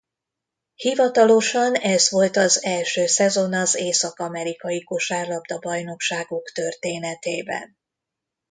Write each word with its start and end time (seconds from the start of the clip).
Hivatalosan 0.75 1.73
ez 1.75 2.09
volt 2.09 2.35
az 2.37 2.63
első 2.63 3.05
szezon 3.05 3.53
az 3.53 3.75
észak-amerikai 3.75 4.83
kosárlabda-bajnokságok 4.83 6.51
történetében. 6.51 7.77